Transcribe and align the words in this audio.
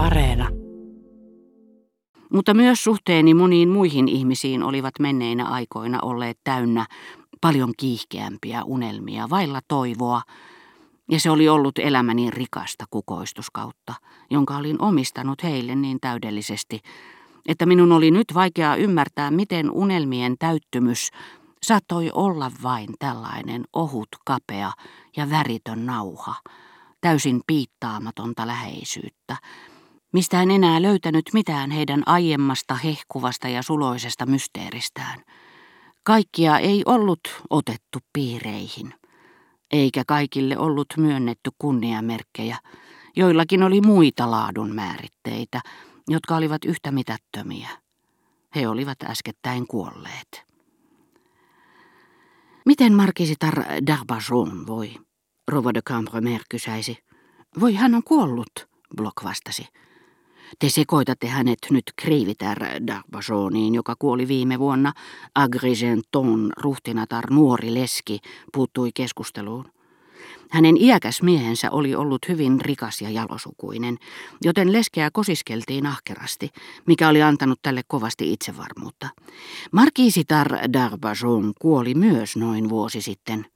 Areena. 0.00 0.48
Mutta 2.32 2.54
myös 2.54 2.84
suhteeni 2.84 3.34
moniin 3.34 3.68
muihin 3.68 4.08
ihmisiin 4.08 4.62
olivat 4.62 4.94
menneinä 5.00 5.44
aikoina 5.44 5.98
olleet 6.02 6.38
täynnä 6.44 6.86
paljon 7.40 7.72
kiihkeämpiä 7.78 8.64
unelmia, 8.64 9.30
vailla 9.30 9.60
toivoa, 9.68 10.22
ja 11.10 11.20
se 11.20 11.30
oli 11.30 11.48
ollut 11.48 11.78
elämäni 11.78 12.30
rikasta 12.30 12.84
kukoistuskautta, 12.90 13.94
jonka 14.30 14.56
olin 14.56 14.82
omistanut 14.82 15.42
heille 15.42 15.74
niin 15.74 15.98
täydellisesti, 16.00 16.80
että 17.48 17.66
minun 17.66 17.92
oli 17.92 18.10
nyt 18.10 18.34
vaikeaa 18.34 18.76
ymmärtää, 18.76 19.30
miten 19.30 19.70
unelmien 19.70 20.34
täyttymys 20.38 21.10
saattoi 21.62 22.10
olla 22.14 22.50
vain 22.62 22.88
tällainen 22.98 23.64
ohut, 23.72 24.08
kapea 24.24 24.72
ja 25.16 25.30
väritön 25.30 25.86
nauha, 25.86 26.34
täysin 27.00 27.40
piittaamatonta 27.46 28.46
läheisyyttä, 28.46 29.36
mistä 30.12 30.42
en 30.42 30.50
enää 30.50 30.82
löytänyt 30.82 31.24
mitään 31.32 31.70
heidän 31.70 32.02
aiemmasta 32.06 32.74
hehkuvasta 32.74 33.48
ja 33.48 33.62
suloisesta 33.62 34.26
mysteeristään. 34.26 35.22
Kaikkia 36.02 36.58
ei 36.58 36.82
ollut 36.86 37.20
otettu 37.50 37.98
piireihin, 38.12 38.94
eikä 39.70 40.02
kaikille 40.06 40.58
ollut 40.58 40.86
myönnetty 40.96 41.50
kunniamerkkejä, 41.58 42.58
joillakin 43.16 43.62
oli 43.62 43.80
muita 43.80 44.30
laadun 44.30 44.74
määritteitä, 44.74 45.60
jotka 46.08 46.36
olivat 46.36 46.64
yhtä 46.64 46.92
mitättömiä. 46.92 47.68
He 48.54 48.68
olivat 48.68 49.02
äskettäin 49.02 49.66
kuolleet. 49.66 50.44
Miten 52.66 52.94
markisitar 52.94 53.54
d'Arbajon 53.58 54.66
voi? 54.66 54.94
Rova 55.48 55.74
de 55.74 55.82
Cambremer 55.82 56.40
kysäisi. 56.50 56.98
Voi, 57.60 57.74
hän 57.74 57.94
on 57.94 58.02
kuollut, 58.02 58.68
Block 58.96 59.24
vastasi. 59.24 59.66
Te 60.58 60.68
sekoitatte 60.68 61.26
hänet 61.26 61.58
nyt 61.70 61.84
Kreivitär 61.96 62.58
d'Arbajoniin, 62.58 63.74
joka 63.74 63.94
kuoli 63.98 64.28
viime 64.28 64.58
vuonna. 64.58 64.92
Agrigenton 65.34 66.52
ruhtinatar 66.56 67.30
nuori 67.30 67.74
leski 67.74 68.18
puuttui 68.52 68.90
keskusteluun. 68.94 69.72
Hänen 70.50 70.76
iäkäs 70.76 71.22
miehensä 71.22 71.70
oli 71.70 71.94
ollut 71.94 72.28
hyvin 72.28 72.60
rikas 72.60 73.00
ja 73.00 73.10
jalosukuinen, 73.10 73.98
joten 74.44 74.72
leskeä 74.72 75.10
kosiskeltiin 75.12 75.86
ahkerasti, 75.86 76.50
mikä 76.86 77.08
oli 77.08 77.22
antanut 77.22 77.58
tälle 77.62 77.82
kovasti 77.86 78.32
itsevarmuutta. 78.32 79.08
Markiisitar 79.72 80.52
d'Arbajon 80.52 81.52
kuoli 81.60 81.94
myös 81.94 82.36
noin 82.36 82.68
vuosi 82.68 83.02
sitten. 83.02 83.46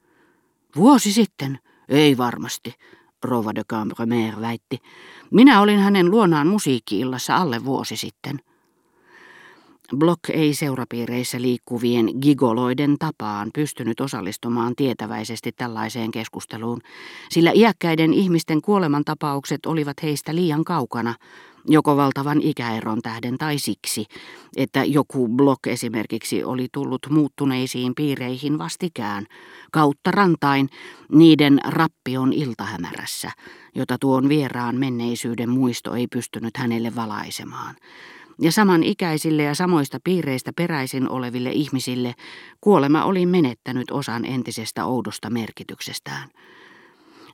Vuosi 0.77 1.13
sitten? 1.13 1.59
Ei 1.89 2.17
varmasti, 2.17 2.75
Rova 3.25 3.55
de 3.55 3.63
Cambremer 3.65 4.41
väitti. 4.41 4.79
Minä 5.31 5.61
olin 5.61 5.79
hänen 5.79 6.11
luonaan 6.11 6.47
musiikkiillassa 6.47 7.37
alle 7.37 7.65
vuosi 7.65 7.97
sitten. 7.97 8.41
Block 9.97 10.31
ei 10.31 10.55
seurapiireissä 10.55 11.41
liikkuvien 11.41 12.11
gigoloiden 12.23 12.97
tapaan 12.99 13.51
pystynyt 13.55 14.01
osallistumaan 14.01 14.77
tietäväisesti 14.77 15.53
tällaiseen 15.53 16.11
keskusteluun, 16.11 16.81
sillä 17.31 17.51
iäkkäiden 17.55 18.15
ihmisten 18.15 18.63
kuolemantapaukset 18.63 19.67
olivat 19.67 19.97
heistä 20.03 20.35
liian 20.35 20.65
kaukana, 20.65 21.15
joko 21.69 21.97
valtavan 21.97 22.41
ikäeron 22.43 23.03
tähden 23.03 23.39
tai 23.39 23.59
siksi, 23.59 24.07
että 24.57 24.85
joku 24.85 25.29
Block 25.29 25.67
esimerkiksi 25.67 26.45
oli 26.45 26.69
tullut 26.73 27.07
muuttuneisiin 27.11 27.95
piireihin 27.95 28.59
vastikään, 28.59 29.27
kautta 29.73 30.11
rantain 30.11 30.69
niiden 31.13 31.61
rappion 31.65 32.33
iltahämärässä, 32.33 33.31
jota 33.75 33.97
tuon 34.01 34.29
vieraan 34.29 34.77
menneisyyden 34.77 35.51
muisto 35.51 35.95
ei 35.95 36.07
pystynyt 36.07 36.57
hänelle 36.57 36.95
valaisemaan 36.95 37.77
ja 38.41 38.53
samanikäisille 38.53 39.43
ja 39.43 39.55
samoista 39.55 39.99
piireistä 40.05 40.53
peräisin 40.57 41.11
oleville 41.11 41.51
ihmisille 41.53 42.15
kuolema 42.61 43.05
oli 43.05 43.27
menettänyt 43.27 43.91
osan 43.91 44.25
entisestä 44.25 44.85
oudosta 44.85 45.31
merkityksestään. 45.31 46.29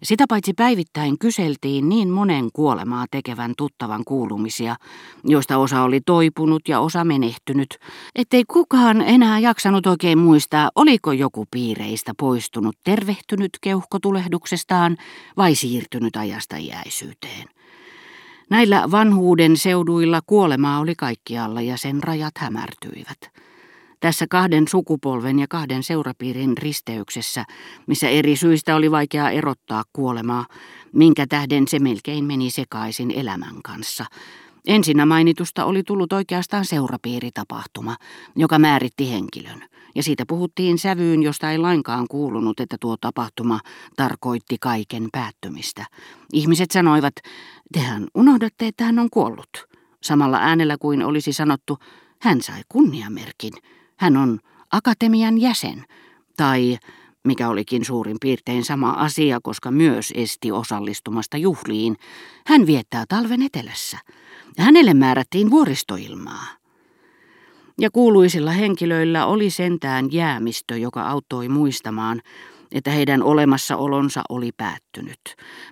Sitä 0.03 0.25
paitsi 0.29 0.53
päivittäin 0.53 1.19
kyseltiin 1.19 1.89
niin 1.89 2.09
monen 2.09 2.49
kuolemaa 2.53 3.07
tekevän 3.11 3.53
tuttavan 3.57 4.03
kuulumisia, 4.05 4.77
joista 5.25 5.59
osa 5.59 5.83
oli 5.83 6.01
toipunut 6.07 6.69
ja 6.69 6.81
osa 6.81 7.05
menehtynyt, 7.05 7.79
ettei 8.15 8.45
kukaan 8.45 9.01
enää 9.01 9.39
jaksanut 9.39 9.87
oikein 9.87 10.19
muistaa, 10.19 10.71
oliko 10.75 11.13
joku 11.13 11.47
piireistä 11.51 12.13
poistunut 12.19 12.77
tervehtynyt 12.85 13.51
keuhkotulehduksestaan 13.61 14.97
vai 15.37 15.55
siirtynyt 15.55 16.17
ajasta 16.17 16.57
iäisyyteen. 16.57 17.49
Näillä 18.51 18.91
vanhuuden 18.91 19.57
seuduilla 19.57 20.21
kuolemaa 20.27 20.81
oli 20.81 20.95
kaikkialla 20.95 21.61
ja 21.61 21.77
sen 21.77 22.03
rajat 22.03 22.39
hämärtyivät. 22.39 23.50
Tässä 24.01 24.27
kahden 24.31 24.69
sukupolven 24.69 25.39
ja 25.39 25.47
kahden 25.49 25.83
seurapiirin 25.83 26.59
risteyksessä, 26.59 27.45
missä 27.87 28.09
eri 28.09 28.37
syistä 28.37 28.77
oli 28.77 28.91
vaikea 28.91 29.31
erottaa 29.31 29.83
kuolemaa, 29.93 30.47
minkä 30.93 31.27
tähden 31.27 31.69
se 31.69 31.79
melkein 31.79 32.25
meni 32.25 32.51
sekaisin 32.51 33.11
elämän 33.11 33.63
kanssa. 33.65 34.05
Ensinnä 34.67 35.07
mainitusta 35.07 35.65
oli 35.65 35.83
tullut 35.83 36.13
oikeastaan 36.13 36.65
seurapiiritapahtuma, 36.65 37.97
joka 38.37 38.59
määritti 38.59 39.11
henkilön 39.11 39.71
ja 39.95 40.03
siitä 40.03 40.25
puhuttiin 40.27 40.79
sävyyn, 40.79 41.23
josta 41.23 41.51
ei 41.51 41.59
lainkaan 41.59 42.07
kuulunut, 42.09 42.61
että 42.61 42.77
tuo 42.81 42.97
tapahtuma 43.01 43.61
tarkoitti 43.97 44.57
kaiken 44.61 45.09
päättymistä. 45.13 45.87
Ihmiset 46.33 46.71
sanoivat, 46.71 47.15
tehän 47.73 48.07
unohdatte, 48.15 48.67
että 48.67 48.85
hän 48.85 48.99
on 48.99 49.11
kuollut. 49.11 49.69
Samalla 50.03 50.39
äänellä 50.39 50.77
kuin 50.79 51.03
olisi 51.03 51.33
sanottu, 51.33 51.79
hän 52.21 52.43
sai 52.43 52.61
kunniamerkin, 52.69 53.53
hän 54.01 54.17
on 54.17 54.39
akatemian 54.73 55.39
jäsen, 55.39 55.85
tai 56.37 56.79
mikä 57.25 57.49
olikin 57.49 57.85
suurin 57.85 58.17
piirtein 58.21 58.65
sama 58.65 58.91
asia, 58.91 59.39
koska 59.43 59.71
myös 59.71 60.13
esti 60.17 60.53
osallistumasta 60.53 61.37
juhliin, 61.37 61.97
hän 62.47 62.67
viettää 62.67 63.05
talven 63.09 63.43
etelässä. 63.43 63.99
Hänelle 64.59 64.95
määrättiin 64.95 65.51
vuoristoilmaa. 65.51 66.47
Ja 67.79 67.91
kuuluisilla 67.91 68.51
henkilöillä 68.51 69.27
oli 69.27 69.51
sentään 69.51 70.13
jäämistö, 70.13 70.77
joka 70.77 71.03
auttoi 71.03 71.49
muistamaan, 71.49 72.21
että 72.73 72.91
heidän 72.91 73.23
olemassaolonsa 73.23 74.23
oli 74.29 74.51
päättynyt. 74.57 75.21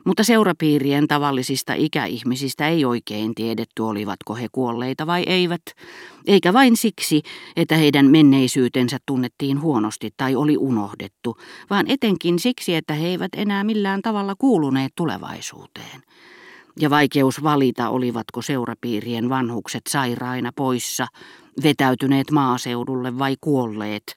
Mutta 0.05 0.25
seurapiirien 0.25 1.09
tavallisista 1.09 1.75
ikäihmisistä 1.75 2.69
ei 2.69 2.85
oikein 2.85 3.35
tiedetty, 3.35 3.83
olivatko 3.83 4.35
he 4.35 4.49
kuolleita 4.53 5.07
vai 5.07 5.23
eivät, 5.27 5.63
eikä 6.27 6.53
vain 6.53 6.77
siksi, 6.77 7.23
että 7.57 7.77
heidän 7.77 8.07
menneisyytensä 8.07 8.99
tunnettiin 9.07 9.61
huonosti 9.61 10.11
tai 10.17 10.37
oli 10.37 10.57
unohdettu, 10.57 11.37
vaan 11.71 11.87
etenkin 11.89 12.39
siksi, 12.39 12.75
että 12.75 12.95
he 12.95 13.07
eivät 13.07 13.31
enää 13.37 13.65
millään 13.65 14.03
tavalla 14.03 14.35
kuuluneet 14.39 14.93
tulevaisuuteen 14.97 16.03
ja 16.81 16.91
vaikeus 16.91 17.43
valita, 17.43 17.89
olivatko 17.89 18.43
seurapiirien 18.43 19.29
vanhukset 19.29 19.83
sairaina 19.89 20.53
poissa, 20.57 21.07
vetäytyneet 21.63 22.31
maaseudulle 22.31 23.19
vai 23.19 23.37
kuolleet, 23.41 24.17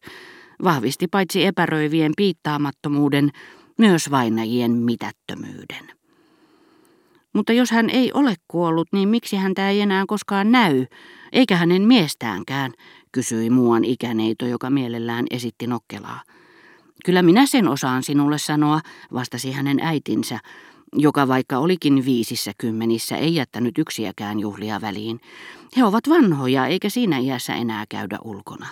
vahvisti 0.63 1.07
paitsi 1.07 1.45
epäröivien 1.45 2.11
piittaamattomuuden, 2.17 3.31
myös 3.77 4.11
vainajien 4.11 4.71
mitättömyyden. 4.71 5.91
Mutta 7.33 7.53
jos 7.53 7.71
hän 7.71 7.89
ei 7.89 8.11
ole 8.13 8.35
kuollut, 8.47 8.87
niin 8.91 9.09
miksi 9.09 9.35
häntä 9.35 9.69
ei 9.69 9.81
enää 9.81 10.03
koskaan 10.07 10.51
näy, 10.51 10.85
eikä 11.31 11.55
hänen 11.55 11.81
miestäänkään, 11.81 12.73
kysyi 13.11 13.49
muuan 13.49 13.85
ikäneito, 13.85 14.45
joka 14.45 14.69
mielellään 14.69 15.25
esitti 15.31 15.67
nokkelaa. 15.67 16.21
Kyllä 17.05 17.21
minä 17.21 17.45
sen 17.45 17.67
osaan 17.67 18.03
sinulle 18.03 18.37
sanoa, 18.37 18.81
vastasi 19.13 19.51
hänen 19.51 19.79
äitinsä, 19.79 20.39
joka 20.95 21.27
vaikka 21.27 21.57
olikin 21.57 22.05
viisissä 22.05 22.51
kymmenissä, 22.57 23.17
ei 23.17 23.35
jättänyt 23.35 23.77
yksiäkään 23.77 24.39
juhlia 24.39 24.81
väliin. 24.81 25.19
He 25.77 25.83
ovat 25.83 26.09
vanhoja, 26.09 26.65
eikä 26.67 26.89
siinä 26.89 27.17
iässä 27.17 27.55
enää 27.55 27.85
käydä 27.89 28.17
ulkona. 28.23 28.67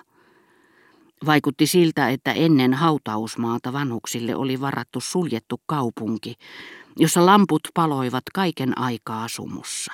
Vaikutti 1.25 1.67
siltä, 1.67 2.09
että 2.09 2.31
ennen 2.31 2.73
hautausmaata 2.73 3.73
vanhuksille 3.73 4.35
oli 4.35 4.61
varattu 4.61 4.99
suljettu 4.99 5.61
kaupunki, 5.65 6.35
jossa 6.97 7.25
lamput 7.25 7.61
paloivat 7.73 8.23
kaiken 8.33 8.77
aikaa 8.77 9.27
sumussa. 9.27 9.93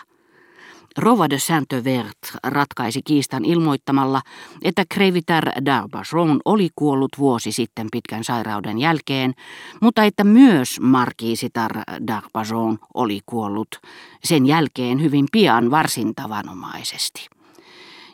Rova 0.97 1.29
de 1.29 1.39
Saint-Vert 1.39 2.37
ratkaisi 2.43 3.01
kiistan 3.01 3.45
ilmoittamalla, 3.45 4.21
että 4.61 4.83
Crevitar 4.93 5.47
d'Arbajon 5.47 6.39
oli 6.45 6.69
kuollut 6.75 7.11
vuosi 7.17 7.51
sitten 7.51 7.87
pitkän 7.91 8.23
sairauden 8.23 8.79
jälkeen, 8.79 9.33
mutta 9.81 10.03
että 10.03 10.23
myös 10.23 10.79
Markiisitar 10.79 11.71
d'Arbajon 11.77 12.77
oli 12.93 13.19
kuollut 13.25 13.79
sen 14.23 14.45
jälkeen 14.45 15.01
hyvin 15.01 15.25
pian 15.31 15.71
varsin 15.71 16.15
tavanomaisesti. 16.15 17.34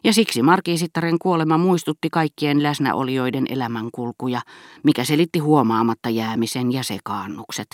Ja 0.04 0.14
siksi 0.14 0.42
Markiisittaren 0.42 1.20
kuolema 1.20 1.58
muistutti 1.58 2.10
kaikkien 2.12 2.64
läsnäolijoiden 2.64 3.46
elämänkulkuja, 3.50 4.42
mikä 4.84 5.04
selitti 5.04 5.40
huomaamatta 5.40 6.10
jäämisen 6.10 6.72
ja 6.72 6.84
sekaannukset. 6.84 7.68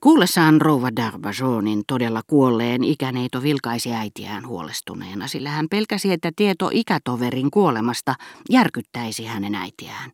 Kuullessaan 0.00 0.60
rouva 0.60 0.88
Darbajonin 0.96 1.82
todella 1.86 2.22
kuolleen 2.26 2.84
ikäneito 2.84 3.42
vilkaisi 3.42 3.92
äitiään 3.92 4.46
huolestuneena, 4.46 5.28
sillä 5.28 5.50
hän 5.50 5.66
pelkäsi, 5.70 6.12
että 6.12 6.30
tieto 6.36 6.70
ikätoverin 6.72 7.50
kuolemasta 7.50 8.14
järkyttäisi 8.50 9.24
hänen 9.24 9.54
äitiään. 9.54 10.10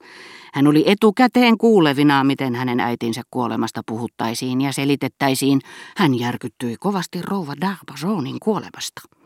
Hän 0.54 0.66
oli 0.66 0.84
etukäteen 0.86 1.58
kuulevina, 1.58 2.24
miten 2.24 2.54
hänen 2.54 2.80
äitinsä 2.80 3.22
kuolemasta 3.30 3.82
puhuttaisiin 3.86 4.60
ja 4.60 4.72
selitettäisiin. 4.72 5.60
Hän 5.96 6.18
järkyttyi 6.18 6.76
kovasti 6.76 7.22
rouva 7.22 7.54
Darbajonin 7.60 8.40
kuolemasta. 8.40 9.21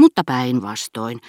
Mutta 0.00 0.22
päinvastoin. 0.26 1.20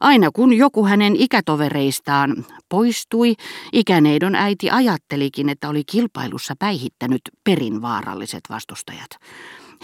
Aina 0.00 0.30
kun 0.30 0.52
joku 0.52 0.86
hänen 0.86 1.16
ikätovereistaan 1.16 2.44
poistui, 2.68 3.34
ikäneidon 3.72 4.34
äiti 4.34 4.70
ajattelikin, 4.70 5.48
että 5.48 5.68
oli 5.68 5.84
kilpailussa 5.84 6.54
päihittänyt 6.58 7.20
perinvaaralliset 7.44 8.40
vastustajat. 8.50 9.10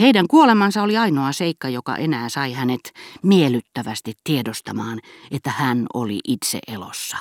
Heidän 0.01 0.29
kuolemansa 0.29 0.83
oli 0.83 0.97
ainoa 0.97 1.33
seikka, 1.33 1.69
joka 1.69 1.97
enää 1.97 2.29
sai 2.29 2.53
hänet 2.53 2.93
miellyttävästi 3.23 4.13
tiedostamaan, 4.25 5.01
että 5.31 5.51
hän 5.51 5.87
oli 5.95 6.21
itse 6.25 6.59
elossa. 6.69 7.17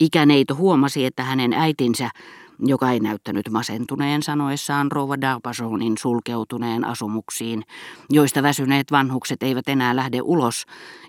Ikäneito 0.00 0.54
huomasi, 0.54 1.04
että 1.04 1.22
hänen 1.22 1.52
äitinsä 1.52 2.10
joka 2.58 2.90
ei 2.90 3.00
näyttänyt 3.00 3.50
masentuneen 3.50 4.22
sanoessaan 4.22 4.92
rouva 4.92 5.20
Darbasonin 5.20 5.98
sulkeutuneen 5.98 6.84
asumuksiin, 6.84 7.62
joista 8.10 8.42
väsyneet 8.42 8.92
vanhukset 8.92 9.42
eivät 9.42 9.68
enää 9.68 9.96
lähde 9.96 10.20
ulos, 10.22 10.64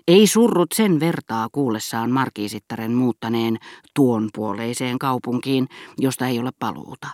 ei 0.08 0.26
surrut 0.26 0.72
sen 0.72 1.00
vertaa 1.00 1.48
kuullessaan 1.52 2.10
markiisittaren 2.10 2.92
muuttaneen 2.92 3.58
tuon 3.94 4.28
puoleiseen 4.34 4.98
kaupunkiin, 4.98 5.68
josta 5.98 6.26
ei 6.26 6.38
ole 6.38 6.50
paluuta. 6.58 7.08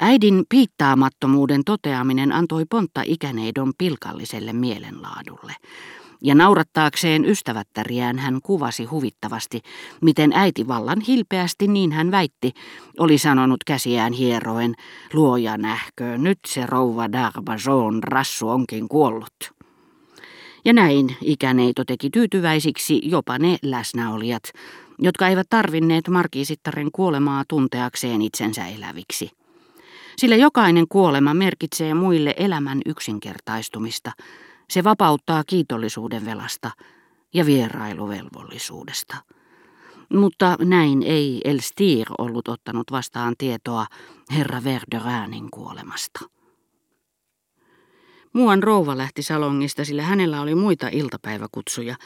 Äidin 0.00 0.44
piittaamattomuuden 0.48 1.64
toteaminen 1.64 2.32
antoi 2.32 2.64
pontta 2.70 3.02
ikäneidon 3.04 3.72
pilkalliselle 3.78 4.52
mielenlaadulle 4.52 5.54
ja 6.22 6.34
naurattaakseen 6.34 7.24
ystävättäriään 7.24 8.18
hän 8.18 8.38
kuvasi 8.42 8.84
huvittavasti, 8.84 9.60
miten 10.00 10.32
äiti 10.34 10.68
vallan 10.68 11.00
hilpeästi, 11.00 11.68
niin 11.68 11.92
hän 11.92 12.10
väitti, 12.10 12.52
oli 12.98 13.18
sanonut 13.18 13.64
käsiään 13.66 14.12
hieroen, 14.12 14.74
luoja 15.12 15.56
nähköön, 15.56 16.22
nyt 16.22 16.38
se 16.46 16.66
rouva 16.66 17.12
Darbajon 17.12 18.02
rassu 18.02 18.48
onkin 18.48 18.88
kuollut. 18.88 19.52
Ja 20.64 20.72
näin 20.72 21.16
ikäneito 21.20 21.84
teki 21.84 22.10
tyytyväisiksi 22.10 23.00
jopa 23.02 23.38
ne 23.38 23.56
läsnäolijat, 23.62 24.42
jotka 24.98 25.28
eivät 25.28 25.46
tarvinneet 25.50 26.08
markiisittaren 26.08 26.88
kuolemaa 26.92 27.44
tunteakseen 27.48 28.22
itsensä 28.22 28.66
eläviksi. 28.66 29.30
Sillä 30.16 30.36
jokainen 30.36 30.84
kuolema 30.88 31.34
merkitsee 31.34 31.94
muille 31.94 32.34
elämän 32.36 32.80
yksinkertaistumista– 32.86 34.12
se 34.70 34.84
vapauttaa 34.84 35.44
kiitollisuuden 35.46 36.24
velasta 36.24 36.70
ja 37.34 37.46
vierailuvelvollisuudesta. 37.46 39.16
Mutta 40.12 40.56
näin 40.60 41.02
ei 41.02 41.40
Elstir 41.44 42.06
ollut 42.18 42.48
ottanut 42.48 42.90
vastaan 42.90 43.34
tietoa 43.38 43.86
herra 44.36 44.64
Verderäänin 44.64 45.50
kuolemasta. 45.50 46.20
Muuan 48.32 48.62
rouva 48.62 48.96
lähti 48.96 49.22
salongista, 49.22 49.84
sillä 49.84 50.02
hänellä 50.02 50.40
oli 50.40 50.54
muita 50.54 50.88
iltapäiväkutsuja, 50.92 51.96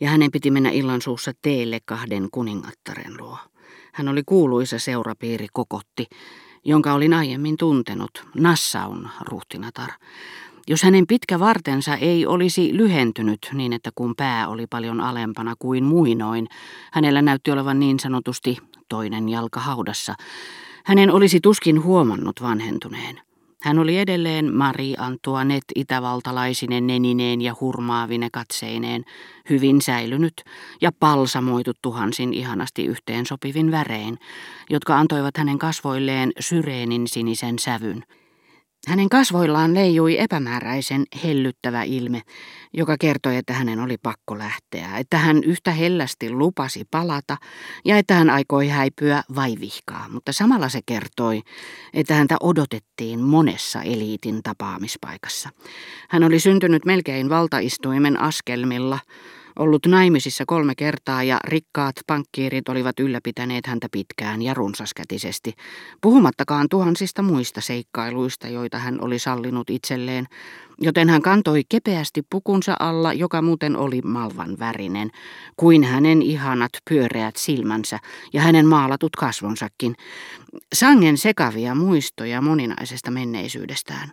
ja 0.00 0.10
hänen 0.10 0.30
piti 0.30 0.50
mennä 0.50 0.70
illan 0.70 1.02
suussa 1.02 1.32
teille 1.42 1.78
kahden 1.84 2.28
kuningattaren 2.32 3.16
luo. 3.18 3.38
Hän 3.92 4.08
oli 4.08 4.22
kuuluisa 4.26 4.78
seurapiiri 4.78 5.46
kokotti, 5.52 6.06
jonka 6.64 6.92
olin 6.92 7.14
aiemmin 7.14 7.56
tuntenut, 7.56 8.26
Nassaun 8.34 9.08
ruhtinatar. 9.20 9.90
Jos 10.68 10.82
hänen 10.82 11.06
pitkä 11.06 11.38
vartensa 11.38 11.96
ei 11.96 12.26
olisi 12.26 12.76
lyhentynyt 12.76 13.38
niin, 13.52 13.72
että 13.72 13.90
kun 13.94 14.14
pää 14.16 14.48
oli 14.48 14.66
paljon 14.66 15.00
alempana 15.00 15.54
kuin 15.58 15.84
muinoin, 15.84 16.46
hänellä 16.92 17.22
näytti 17.22 17.50
olevan 17.50 17.80
niin 17.80 18.00
sanotusti 18.00 18.56
toinen 18.88 19.28
jalka 19.28 19.60
haudassa, 19.60 20.14
hänen 20.84 21.12
olisi 21.12 21.40
tuskin 21.40 21.84
huomannut 21.84 22.42
vanhentuneen. 22.42 23.20
Hän 23.62 23.78
oli 23.78 23.98
edelleen 23.98 24.54
Marie 24.54 24.94
Antoinette 24.98 25.72
itävaltalaisinen 25.76 26.86
nenineen 26.86 27.40
ja 27.40 27.54
hurmaavine 27.60 28.28
katseineen, 28.32 29.04
hyvin 29.50 29.82
säilynyt 29.82 30.42
ja 30.80 30.92
palsamoitu 30.92 31.72
tuhansin 31.82 32.34
ihanasti 32.34 32.84
yhteen 32.84 33.26
sopivin 33.26 33.70
värein, 33.70 34.18
jotka 34.70 34.98
antoivat 34.98 35.36
hänen 35.36 35.58
kasvoilleen 35.58 36.32
syreenin 36.40 37.08
sinisen 37.08 37.58
sävyn– 37.58 38.04
hänen 38.88 39.08
kasvoillaan 39.08 39.74
leijui 39.74 40.18
epämääräisen 40.18 41.04
hellyttävä 41.24 41.82
ilme, 41.82 42.22
joka 42.72 42.96
kertoi, 43.00 43.36
että 43.36 43.52
hänen 43.52 43.80
oli 43.80 43.96
pakko 44.02 44.38
lähteä, 44.38 44.98
että 44.98 45.18
hän 45.18 45.44
yhtä 45.44 45.72
hellästi 45.72 46.30
lupasi 46.30 46.84
palata 46.90 47.36
ja 47.84 47.98
että 47.98 48.14
hän 48.14 48.30
aikoi 48.30 48.68
häipyä 48.68 49.22
vaivihkaa, 49.34 50.06
mutta 50.08 50.32
samalla 50.32 50.68
se 50.68 50.80
kertoi, 50.86 51.42
että 51.94 52.14
häntä 52.14 52.36
odotettiin 52.40 53.20
monessa 53.20 53.82
eliitin 53.82 54.42
tapaamispaikassa. 54.42 55.50
Hän 56.08 56.24
oli 56.24 56.40
syntynyt 56.40 56.84
melkein 56.84 57.28
valtaistuimen 57.28 58.20
askelmilla, 58.20 58.98
ollut 59.58 59.86
naimisissa 59.86 60.44
kolme 60.46 60.74
kertaa 60.74 61.22
ja 61.22 61.38
rikkaat 61.44 61.94
pankkiirit 62.06 62.68
olivat 62.68 63.00
ylläpitäneet 63.00 63.66
häntä 63.66 63.88
pitkään 63.92 64.42
ja 64.42 64.54
runsaskätisesti, 64.54 65.52
puhumattakaan 66.00 66.66
tuhansista 66.70 67.22
muista 67.22 67.60
seikkailuista, 67.60 68.48
joita 68.48 68.78
hän 68.78 69.04
oli 69.04 69.18
sallinut 69.18 69.70
itselleen, 69.70 70.26
joten 70.80 71.08
hän 71.08 71.22
kantoi 71.22 71.62
kepeästi 71.68 72.22
pukunsa 72.30 72.76
alla, 72.80 73.12
joka 73.12 73.42
muuten 73.42 73.76
oli 73.76 74.00
malvan 74.04 74.58
värinen, 74.58 75.10
kuin 75.56 75.84
hänen 75.84 76.22
ihanat 76.22 76.72
pyöreät 76.90 77.36
silmänsä 77.36 77.98
ja 78.32 78.40
hänen 78.40 78.66
maalatut 78.66 79.16
kasvonsakin, 79.16 79.94
sangen 80.74 81.18
sekavia 81.18 81.74
muistoja 81.74 82.40
moninaisesta 82.40 83.10
menneisyydestään. 83.10 84.12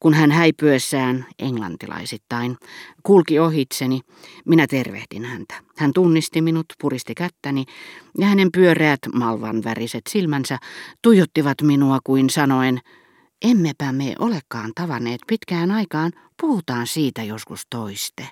Kun 0.00 0.14
hän 0.14 0.30
häipyessään, 0.30 1.26
englantilaisittain, 1.38 2.56
kulki 3.02 3.38
ohitseni, 3.38 4.00
minä 4.44 4.66
tervehdin 4.66 5.24
häntä. 5.24 5.54
Hän 5.76 5.92
tunnisti 5.92 6.40
minut, 6.42 6.66
puristi 6.80 7.14
kättäni, 7.14 7.64
ja 8.18 8.26
hänen 8.26 8.52
pyöreät 8.52 9.00
malvan 9.14 9.64
väriset 9.64 10.02
silmänsä 10.08 10.58
tuijottivat 11.02 11.62
minua 11.62 11.98
kuin 12.04 12.30
sanoen, 12.30 12.80
emmepä 13.42 13.92
me 13.92 14.14
olekaan 14.18 14.72
tavanneet 14.74 15.20
pitkään 15.26 15.70
aikaan, 15.70 16.12
puhutaan 16.40 16.86
siitä 16.86 17.22
joskus 17.22 17.62
toiste. 17.70 18.28